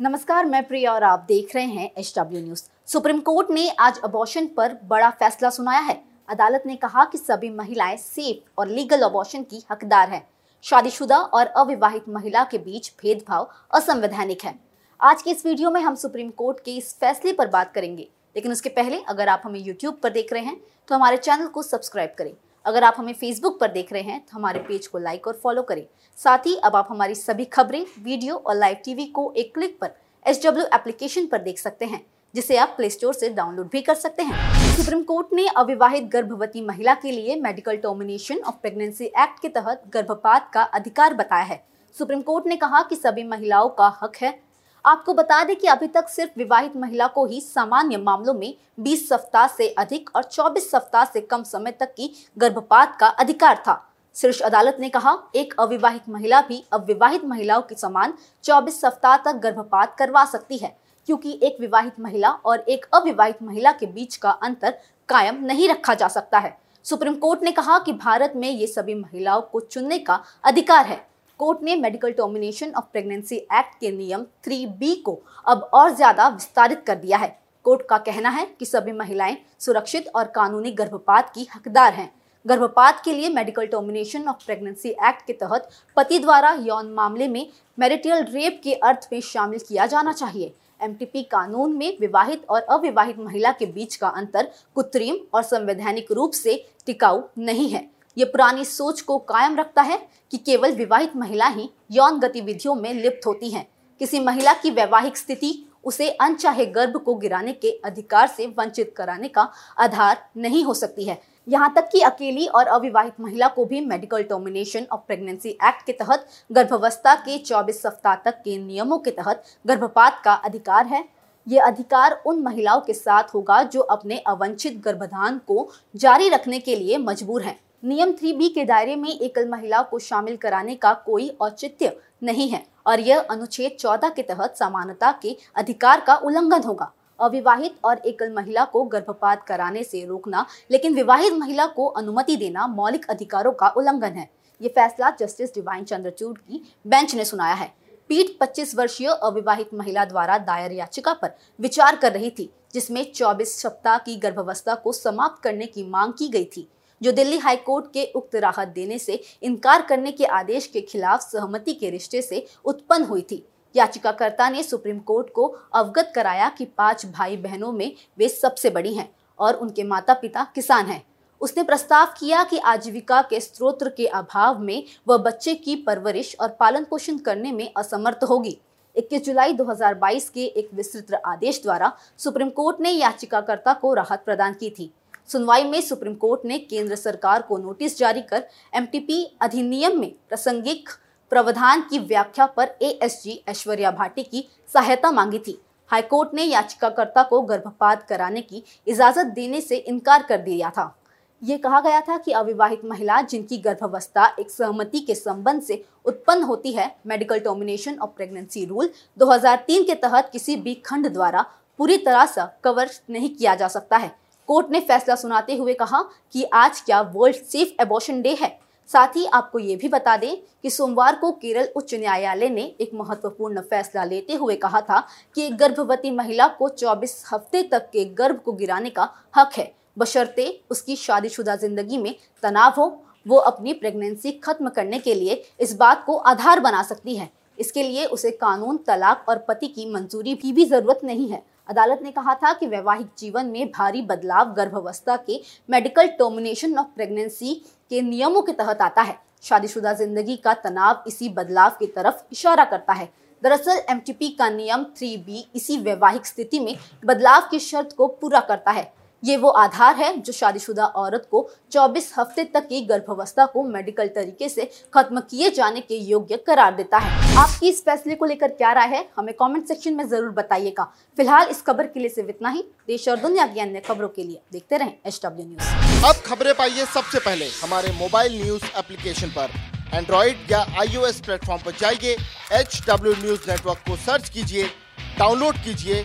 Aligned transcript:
नमस्कार, 0.00 0.44
मैं 0.44 0.62
प्रिया 0.68 0.92
और 0.92 1.04
आप 1.04 1.24
देख 1.28 1.54
रहे 1.54 1.64
हैं 1.64 1.90
H 1.98 2.12
W 2.18 2.40
news 2.40 2.62
Supreme 2.86 3.20
Court 3.20 3.50
ने 3.50 3.68
आज 3.70 4.00
अबॉर्शन 4.04 4.46
पर 4.46 4.76
बड़ा 4.84 5.08
फैसला 5.10 5.50
सुनाया 5.50 5.80
है। 5.80 5.94
अदालत 6.28 6.62
ने 6.66 6.74
कहा 6.76 7.04
कि 7.04 7.18
सभी 7.18 7.50
महिलाएँ 7.50 7.96
सेफ़ 7.96 8.60
और 8.60 8.68
लीगल 8.68 9.02
अबॉर्शन 9.02 9.42
की 9.42 9.62
हकदार 9.70 10.10
हैं। 10.10 10.22
शादीशुदा 10.64 11.18
और 11.18 11.46
अविवाहित 11.46 12.08
महिला 12.08 12.44
के 12.44 12.58
बीच 12.58 12.92
भेदभाव 13.02 13.48
असंवैधानिक 13.74 14.44
है। 14.44 14.54
आज 15.00 15.22
के 15.22 15.30
इस 15.30 15.44
वीडियो 15.46 15.70
में 15.70 15.80
हम 15.80 15.94
सुप्रीम 15.94 16.30
कोर्ट 16.32 16.60
के 16.64 16.76
इस 16.76 16.94
फैसले 16.94 17.32
पर 17.32 17.48
बात 17.48 17.72
करेंगे। 17.74 18.08
लेकिन 18.36 18.52
उसके 18.52 18.68
पहले, 18.68 19.00
अगर 19.00 19.28
आप 19.28 19.42
हमें 19.44 19.60
यूट्यूब 19.60 19.98
पर 20.02 20.10
देख 20.10 20.32
रहे 20.32 20.42
हैं 20.42 20.60
तो 20.88 20.94
हमारे 20.94 21.16
चैनल 21.16 21.46
को 21.46 21.62
सब्सक्राइब 21.62 22.14
करें। 22.18 22.32
अगर 22.66 22.84
आप 22.84 22.94
हमें 22.98 23.12
फेसबुक 23.12 23.58
पर 23.60 23.70
देख 23.72 23.92
रहे 23.92 24.02
हैं 24.02 24.20
तो 24.20 24.36
हमारे 24.36 24.58
पेज 24.58 24.86
को 24.86 24.98
लाइक 24.98 25.26
और 25.26 25.38
फॉलो 25.42 25.62
करें। 25.62 25.84
साथ 26.18 26.46
ही 26.46 26.54
अब 26.56 26.76
आप 26.76 26.86
हमारी 26.90 27.14
सभी 27.14 27.44
खबरें 27.44 27.84
वीडियो 28.02 28.36
और 28.36 28.56
लाइव 28.56 28.76
टीवी 28.84 29.04
को 29.08 29.32
एक 29.36 29.52
क्लिक 29.54 29.78
पर 29.80 29.90
एस 30.26 30.42
डब्ल्यू 30.44 30.64
एप्लीकेशन 30.74 31.26
पर 31.26 31.42
देख 31.42 31.58
सकते 31.58 31.84
हैं, 31.84 32.00
जिसे 32.34 32.56
आप 32.56 32.74
प्ले 32.76 32.88
स्टोर 32.90 33.14
से 33.14 33.28
डाउनलोड 33.28 33.68
भी 33.72 33.82
कर 33.82 33.94
सकते 33.94 34.22
हैं। 34.22 34.74
सुप्रीम 34.76 35.02
कोर्ट 35.02 35.32
ने 35.32 35.46
अविवाहित 35.48 36.04
गर्भवती 36.04 36.60
महिला 36.60 36.94
के 36.94 37.10
लिए 37.10 37.36
medical 37.40 37.76
termination 37.76 38.38
of 38.38 38.54
pregnancy 38.54 39.04
act 39.04 39.40
के 39.42 39.48
तहत 39.50 39.82
गर्भपात 39.88 40.50
का 40.54 40.62
अधिकार 40.62 41.14
बताया 41.14 41.44
है। 41.44 41.62
सुप्रीम 41.96 42.20
कोर्ट 42.22 42.46
ने 42.46 42.56
कहा 42.56 42.82
कि 42.82 42.96
सभी 42.96 43.24
महिलाओं 43.24 43.68
का 43.68 43.96
हक 44.02 44.16
है 44.16 44.38
आपको 44.86 45.14
बता 45.14 45.42
दें 45.44 45.54
कि 45.56 45.66
अभी 45.66 45.86
तक 45.86 46.08
सिर्फ़ 46.08 46.38
विवाहित 46.38 46.76
महिला 46.76 47.06
को 47.06 47.24
ही 47.26 47.40
सामान्य 47.40 47.96
मामलों 47.96 48.34
में 48.34 48.54
20 48.80 49.08
सप्ताह 49.08 49.46
से 49.48 49.68
अधिक 49.68 50.10
और 50.16 50.22
24 50.22 50.70
सप्ताह 50.70 51.04
से 51.04 51.20
कम 51.20 51.42
समय 51.42 51.70
तक 51.70 51.94
की 51.94 52.10
गर्भपात 52.38 52.96
का 53.00 53.06
अधिकार 53.06 53.56
था। 53.58 53.82
शीर्ष 54.16 54.40
अदालत 54.40 54.76
ने 54.80 54.88
कहा, 54.88 55.16
एक 55.34 55.54
अविवाहित 55.60 56.08
महिला 56.08 56.40
भी 56.40 56.62
अब 56.72 56.84
विवाहित 56.84 57.24
महिलाओं 57.24 57.62
के 57.62 57.74
समान 57.74 58.14
24 58.44 58.80
सप्ताह 58.80 59.16
तक 59.16 59.40
गर्भपात 59.42 59.96
करवा 59.98 60.24
सकती 60.24 60.58
है, 60.58 60.76
क्योंकि 61.08 61.38
एक 61.42 61.60
विवाहित 61.60 62.00
महिला 62.00 62.30
और 62.30 62.60
एक 62.60 62.86
अविवाहित 62.94 63.42
महिला 63.42 63.72
के 63.72 63.86
बीच 63.86 64.16
का 64.16 64.30
अंतर 64.30 64.78
कायम 65.08 65.44
नहीं 65.44 65.68
रखा 65.68 65.94
जा 65.94 66.08
सकता 66.08 66.38
है। 66.38 66.56
सुप्रीम 66.84 67.14
कोर्ट 67.14 67.42
ने 67.42 67.52
कहा 67.52 67.78
कि 67.78 67.92
भारत 67.92 68.32
में 68.36 68.50
ये 68.50 68.66
सभी 68.66 68.94
महिलाओं 68.94 69.42
को 69.42 69.60
चुनने 69.60 69.98
का 69.98 70.22
अधिकार 70.44 70.86
है। 70.86 71.04
कोर्ट 71.40 71.62
ने 71.62 71.74
medical 71.76 72.12
termination 72.12 72.70
of 72.70 72.84
pregnancy 72.92 73.36
act 73.36 73.78
के 73.80 73.90
नियम 73.90 74.22
थ्री 74.44 74.64
बी 74.66 74.94
को 74.96 75.20
अब 75.46 75.68
और 75.74 75.94
ज़्यादा 75.94 76.28
विस्तारित 76.28 76.82
कर 76.86 76.94
दिया 76.96 77.18
है। 77.18 77.36
कोर्ट 77.66 77.82
का 77.88 77.98
कहना 77.98 78.28
है 78.28 78.46
कि 78.60 78.66
सभी 78.66 78.92
महिलाएँ 78.92 79.36
सुरक्षित 79.60 80.08
और 80.08 80.24
कानूनी 80.26 80.70
गर्भपात 80.72 81.32
की 81.34 81.46
हकदार 81.54 81.92
हैं। 81.92 82.10
गर्भपात 82.46 83.02
के 83.04 83.12
लिए 83.12 83.28
medical 83.28 83.66
termination 83.66 84.28
of 84.28 84.44
pregnancy 84.46 84.88
act 84.88 85.26
के 85.26 85.32
तहत 85.34 85.68
पति 85.96 86.18
द्वारा 86.18 86.52
यौन 86.60 86.92
मामले 86.92 87.28
में 87.28 87.46
मैरिटल 87.78 88.22
रेप 88.24 88.60
के 88.64 88.74
अर्थ 88.74 89.08
में 89.12 89.20
शामिल 89.22 89.58
किया 89.58 89.86
जाना 89.86 90.12
चाहिए। 90.12 90.52
एमटीपी 90.82 91.22
कानून 91.22 91.72
में 91.72 91.96
विवाहित 92.00 92.46
और 92.50 92.60
अविवाहित 92.62 93.18
महिला 93.18 93.52
के 93.52 93.66
बीच 93.66 93.96
का 93.96 94.08
अंतर 94.10 94.50
कृत्रिम 94.76 95.16
और 95.34 95.42
संवैधानिक 95.42 96.12
रूप 96.12 96.32
से 96.34 96.64
टिकाऊ 96.86 97.22
नहीं 97.38 97.68
है। 97.68 97.84
ये 98.16 98.24
पुरानी 98.24 98.64
सोच 98.64 99.00
को 99.00 99.18
कायम 99.18 99.56
रखता 99.56 99.82
है 99.82 99.98
कि 100.30 100.36
केवल 100.36 100.72
विवाहित 100.72 101.16
महिला 101.16 101.46
ही 101.46 101.68
यौन 101.92 102.18
गतिविधियों 102.18 102.74
में 102.74 102.92
लिप्त 102.94 103.26
होती 103.26 103.50
हैं। 103.50 103.66
किसी 104.00 104.20
महिला 104.20 104.52
की 104.52 104.70
वैवाहिक 104.70 105.16
स्थिति 105.16 105.54
उसे 105.84 106.08
अनचाहे 106.10 106.66
गर्भ 106.66 106.96
को 106.96 107.14
गिराने 107.14 107.52
के 107.52 107.70
अधिकार 107.84 108.26
से 108.26 108.46
वंचित 108.58 108.94
कराने 108.96 109.28
का 109.28 109.48
आधार 109.78 110.24
नहीं 110.36 110.64
हो 110.64 110.74
सकती 110.74 111.04
है। 111.04 111.20
यहाँ 111.48 111.72
तक 111.76 111.88
कि 111.92 112.00
अकेली 112.00 112.46
और 112.46 112.66
अविवाहित 112.66 113.20
महिला 113.20 113.48
को 113.48 113.64
भी 113.64 113.80
medical 113.80 114.22
termination 114.22 114.86
of 114.92 115.00
pregnancy 115.00 115.48
act 115.48 115.84
के 115.86 115.92
तहत 115.92 116.26
गर्भावस्था 116.52 117.14
के 117.14 117.38
24 117.38 117.82
सप्ताह 117.82 118.14
तक 118.14 118.40
के 118.44 118.56
नियमों 118.58 118.98
के 118.98 119.10
तहत 119.10 119.44
गर्भपात 119.66 120.20
का 120.24 120.32
अधिकार 120.34 120.86
है। 120.86 121.04
ये 121.46 121.58
अधिकार 121.58 122.20
उन 122.26 122.40
महिलाओं 122.42 122.80
के 122.80 122.92
साथ 122.92 123.34
होगा 123.34 123.62
जो 123.62 123.80
अपने 123.80 124.18
अवंचित 124.18 124.80
गर्भधान 124.80 125.38
को 125.38 125.68
जारी 125.96 126.28
रखने 126.28 126.58
के 126.58 126.76
लिए 126.76 126.98
मजबूर 126.98 127.42
हैं। 127.42 127.58
नियम 127.82 128.12
थ्री 128.12 128.32
बी 128.32 128.48
के 128.48 128.64
दायरे 128.64 128.94
में 128.96 129.08
एकल 129.08 129.48
महिला 129.48 129.80
को 129.82 129.98
शामिल 129.98 130.36
कराने 130.36 130.74
का 130.74 130.92
कोई 130.94 131.28
औचित्य 131.40 131.96
नहीं 132.22 132.48
है 132.48 132.64
और 132.86 133.00
यह 133.00 133.18
अनुच्छेद 133.20 133.76
चौदह 133.80 134.08
के 134.08 134.22
तहत 134.22 134.56
समानता 134.56 135.12
के 135.22 135.36
अधिकार 135.54 136.00
का 136.00 136.16
उल्लंघन 136.16 136.62
होगा। 136.62 136.90
अविवाहित 137.20 137.76
और 137.84 137.98
एकल 137.98 138.32
महिला 138.32 138.64
को 138.64 138.82
गर्भपात 138.84 139.44
कराने 139.46 139.84
से 139.84 140.04
रोकना, 140.04 140.46
लेकिन 140.70 140.94
विवाहित 140.94 141.32
महिला 141.32 141.66
को 141.66 141.86
अनुमति 141.86 142.36
देना 142.36 142.66
मौलिक 142.66 143.10
अधिकारों 143.10 143.52
का 143.52 143.68
उल्लंघन 143.68 144.12
है। 144.12 144.28
ये 144.60 144.68
फैसला 144.68 145.10
जस्टिस 145.10 145.54
डिवाइन 145.54 145.84
चंद्रचूड़ 145.84 146.36
की 146.38 146.62
बेंच 146.86 147.14
ने 147.14 147.24
सुनाया 147.24 147.54
है। 147.54 147.72
पीठ 148.08 148.38
25 148.40 148.74
वर्षीय 148.74 149.08
अविवाहित 149.08 149.74
महिला 149.74 150.04
द्वारा 150.04 150.38
दायर 150.38 150.72
याचिका 150.72 151.12
पर 151.12 151.36
विचार 151.60 151.96
कर 151.96 152.12
रही 152.12 152.30
थी, 152.30 152.50
जिसमें 152.74 153.04
24 153.12 153.60
सप्ताह 153.62 153.98
की 153.98 154.16
गर्भावस्था 154.16 154.74
को 154.74 154.92
समाप्त 154.92 155.42
करने 155.42 155.66
की 155.66 155.90
मांग 155.90 156.12
की 156.12 156.28
गई 156.28 156.44
थी। 156.44 156.68
जो 157.02 157.12
दिल्ली 157.12 157.38
हाईकोर्ट 157.38 157.86
के 157.86 158.04
उक्त 158.04 158.34
राहत 158.34 158.68
देने 158.68 158.98
से 158.98 159.22
इनकार 159.42 159.82
करने 159.82 160.12
के 160.12 160.24
आदेश 160.24 160.66
के 160.66 160.80
खिलाफ 160.80 161.20
सहमति 161.20 161.72
के 161.72 161.90
रिश्ते 161.90 162.22
से 162.22 162.46
उत्पन्न 162.64 163.04
हुई 163.04 163.22
थी। 163.22 163.44
याचिकाकर्ता 163.76 164.48
ने 164.48 164.62
सुप्रीम 164.62 164.98
कोर्ट 164.98 165.30
को 165.30 165.46
अवगत 165.74 166.12
कराया 166.14 166.48
कि 166.48 166.64
पाँच 166.64 167.06
भाई 167.06 167.36
बहनों 167.36 167.72
में 167.72 167.92
वे 168.18 168.28
सबसे 168.28 168.70
बड़ी 168.70 168.94
हैं 168.94 169.10
और 169.38 169.54
उनके 169.54 169.82
माता 169.82 170.14
पिता 170.14 170.46
किसान 170.54 170.86
हैं। 170.86 171.06
उसने 171.40 171.62
प्रस्ताव 171.62 172.06
किया 172.20 172.44
कि 172.44 172.58
आजीविका 172.58 173.22
के 173.22 173.40
स्रोत 173.40 173.78
के 173.96 174.06
अभाव 174.06 174.58
में 174.58 174.84
वह 175.08 175.16
बच्चे 175.16 175.54
की 175.54 175.76
परवरिश 175.76 176.36
और 176.40 176.48
पालन 176.48 176.84
पोषण 176.84 177.18
करने 177.18 177.52
में 177.52 177.72
असमर्थ 177.76 178.24
होगी। 178.24 178.58
21 178.96 179.24
जुलाई 179.24 179.52
2022 179.52 180.28
के 180.28 180.44
एक 180.44 180.68
विस्तृत 180.74 181.22
आदेश 181.26 181.60
द्वारा 181.62 181.92
सुप्रीम 182.18 182.50
कोर्ट 182.50 182.80
ने 182.80 182.90
याचिकाकर्ता 182.90 183.72
को 183.74 183.94
राहत 183.94 184.22
प्रदान 184.24 184.52
की 184.52 184.70
थी। 184.70 184.92
सुनवाई 185.28 185.64
में 185.64 185.80
सुप्रीम 185.80 186.14
कोर्ट 186.14 186.44
ने 186.44 186.58
केंद्र 186.58 186.96
सरकार 186.96 187.42
को 187.42 187.58
नोटिस 187.58 187.98
जारी 187.98 188.22
कर 188.22 188.44
एमटीपी 188.74 189.22
अधिनियम 189.40 189.98
में 190.00 190.10
प्रासंगिक 190.28 190.88
प्रावधान 191.32 191.80
की 191.80 191.98
व्याख्या 191.98 192.46
पर 192.46 192.76
एएसजी 192.82 193.42
ऐश्वर्या 193.48 193.90
भाटी 193.90 194.22
की 194.22 194.46
सहायता 194.74 195.10
मांगी 195.10 195.38
थी। 195.38 195.58
हाईकोर्ट 195.90 196.34
ने 196.34 196.42
याचिकाकर्ता 196.42 197.22
को 197.22 197.40
गर्भपात 197.40 198.06
कराने 198.08 198.40
की 198.40 198.62
इजाज़त 198.86 199.26
देने 199.26 199.60
से 199.60 199.76
इनकार 199.76 200.22
कर 200.22 200.38
दिया 200.38 200.70
था। 200.70 200.94
ये 201.42 201.56
कहा 201.58 201.80
गया 201.80 202.00
था 202.00 202.16
कि 202.18 202.32
अविवाहित 202.32 202.84
महिला 202.84 203.20
जिनकी 203.22 203.58
गर्भावस्था 203.58 204.26
एक 204.40 204.50
सहमति 204.50 205.00
के 205.00 205.14
संबंध 205.14 205.62
से 205.62 205.84
उत्पन्न 206.04 206.42
होती 206.42 206.72
है, 206.72 206.96
medical 207.06 207.38
termination 207.38 207.98
of 207.98 208.10
pregnancy 208.10 208.64
rule 208.64 208.90
2003 209.18 209.84
के 209.84 209.94
तहत 209.94 210.28
किसी 210.32 210.56
भी 210.56 210.74
खंड 210.86 211.08
द्वारा 211.08 211.44
पूरी 211.78 211.98
तरह 211.98 212.24
से 212.26 212.46
कवर 212.64 212.90
नहीं 213.10 213.28
किया 213.28 213.54
जा 213.54 213.68
सकता 213.68 213.96
है। 213.96 214.10
कोर्ट 214.48 214.70
ने 214.70 214.80
फैसला 214.80 215.14
सुनाते 215.14 215.56
हुए 215.56 215.74
कहा 215.74 216.02
कि 216.34 216.44
आज 216.44 216.80
क्या 216.80 217.00
वर्ल्ड 217.14 217.36
सेफ़ 217.36 217.82
एबॉर्शन 217.82 218.20
डे 218.22 218.34
है। 218.34 218.58
साथ 218.90 219.16
ही 219.16 219.24
आपको 219.26 219.58
ये 219.58 219.76
भी 219.76 219.88
बता 219.88 220.16
दें 220.16 220.36
कि 220.62 220.70
सोमवार 220.70 221.16
को 221.16 221.30
केरल 221.32 221.68
उच्च 221.76 221.94
न्यायालय 221.94 222.48
ने 222.48 222.62
एक 222.80 222.90
महत्वपूर्ण 222.94 223.60
फैसला 223.60 224.04
लेते 224.04 224.34
हुए 224.34 224.56
कहा 224.56 224.80
था 224.80 225.00
कि 225.36 225.46
एक 225.46 225.56
गर्भवती 225.56 226.10
महिला 226.10 226.46
को 226.48 226.68
24 226.68 227.24
हफ़्ते 227.32 227.62
तक 227.62 227.88
के 227.92 228.04
गर्भ 228.14 228.36
को 228.36 228.52
गिराने 228.52 228.90
का 228.90 229.08
हक 229.36 229.52
है। 229.52 229.72
बशर्ते 229.98 230.48
उसकी 230.70 230.96
शादीशुदा 230.96 231.56
ज़िंदगी 231.56 231.98
में 231.98 232.14
तनाव 232.42 232.72
हो, 232.72 232.86
वो 233.26 233.36
अपनी 233.38 233.72
प्रेगनेंसी 233.72 234.32
खत्म 234.34 234.68
करने 234.68 234.98
के 234.98 235.14
लिए 235.14 235.42
इस 235.60 235.74
बात 235.76 236.04
को 236.06 236.16
आधार 236.16 236.60
बना 236.60 236.82
सकती 236.82 237.16
है। 237.16 237.30
इसके 237.58 237.82
लिए 237.82 238.04
उसे 238.06 238.30
कानून, 238.32 238.76
तलाक 238.78 239.24
और 239.28 239.44
पति 239.48 239.66
की 239.66 239.90
मंजूरी 239.92 240.34
की 240.34 240.52
भी 240.52 240.64
ज़रूरत 240.64 241.00
नहीं 241.04 241.28
है। 241.28 241.42
अदालत 241.68 242.00
ने 242.02 242.10
कहा 242.10 242.34
था 242.34 242.52
कि 242.52 242.66
वैवाहिक 242.66 243.06
जीवन 243.18 243.46
में 243.46 243.70
भारी 243.70 244.02
बदलाव 244.02 244.52
गर्भावस्था 244.54 245.16
के 245.26 245.40
मेडिकल 245.68 246.06
टर्मिनेशन 246.08 246.78
ऑफ़ 246.78 246.86
प्रेगनेंसी 246.86 247.54
के 247.90 248.02
नियमों 248.02 248.42
के 248.42 248.52
तहत 248.52 248.82
आता 248.82 249.02
है। 249.02 249.18
शादीशुदा 249.42 249.92
ज़िंदगी 249.92 250.36
का 250.36 250.54
तनाव 250.54 251.04
इसी 251.06 251.28
बदलाव 251.28 251.70
की 251.70 251.86
तरफ़ 251.86 252.22
इशारा 252.32 252.64
करता 252.64 252.92
है। 252.92 253.08
दरअसल 253.42 253.80
एमटीपी 253.90 254.28
का 254.28 254.48
नियम 254.50 254.84
3B 254.96 255.42
इसी 255.54 255.76
वैवाहिक 255.78 256.26
स्थिति 256.26 256.60
में 256.60 256.76
बदलाव 257.04 257.48
की 257.50 257.58
शर्त 257.58 257.92
को 257.92 258.06
पूरा 258.10 258.40
करता 258.40 258.70
है। 258.70 258.92
ये 259.26 259.36
वो 259.36 259.48
आधार 259.50 259.94
है 259.96 260.16
जो 260.16 260.32
शादीशुदा 260.32 260.84
औरत 260.96 261.26
को 261.30 261.38
24 261.72 262.12
हफ़्ते 262.16 262.44
तक 262.44 262.66
की 262.68 262.80
गर्भावस्था 262.86 263.46
को 263.46 263.62
मेडिकल 263.64 264.08
तरीके 264.08 264.48
से 264.48 264.68
खत्म 264.94 265.20
किए 265.20 265.50
जाने 265.50 265.80
के 265.80 265.96
योग्य 266.00 266.36
करार 266.46 266.74
देता 266.74 266.98
है। 266.98 267.36
आपकी 267.36 267.68
इस 267.68 267.82
फैसले 267.84 268.14
को 268.14 268.24
लेकर 268.24 268.48
क्या 268.50 268.72
राय 268.72 268.88
है, 268.88 269.08
हमें 269.16 269.34
कमेंट 269.34 269.66
सेक्शन 269.68 269.94
में 269.94 270.06
ज़रूर 270.08 270.30
बताइएगा। 270.32 270.84
फ़िलहाल 271.18 271.48
इस 271.50 271.62
खबर 271.62 271.86
के 271.86 272.00
लिए 272.00 272.08
सिर्फ़ 272.08 272.30
इतना 272.30 272.50
ही। 272.50 272.62
देश 272.88 273.08
और 273.08 273.16
दुनिया 273.20 273.46
की 273.46 273.60
अन्य 273.60 273.80
खबरों 273.80 274.08
के 274.08 274.24
लिए 274.24 274.40
देखते 274.52 274.76
रहें 274.76 274.92
एच 275.06 275.20
डब्ल्यू 275.24 275.46
न्यूज़ 275.46 276.04
अब 276.06 276.22
खबरें 276.26 276.54
पाइए 276.54 276.84
सबसे 276.86 277.18
पहले 277.20 277.48
हमारे 277.62 277.92
मोबाइल 277.98 278.40
न्यूज़ 278.42 278.64
एप्लीकेशन 278.78 279.28
पर। 279.38 279.48
एंड्रॉइड 279.94 280.50
या 280.50 280.60
आईओएस 280.80 281.20
प्लेटफॉर्म 281.20 281.62
पर 281.64 281.72
जाइए 281.80 282.16
एच 282.52 282.80
डब्ल्यू 282.88 283.12
न्यूज़ 283.16 283.50
नेटवर्क 283.50 283.82
को 283.88 283.96
सर्च 283.96 284.28
कीजिए 284.28 284.70
डाउनलोड 285.18 285.56
कीजिए 285.64 286.04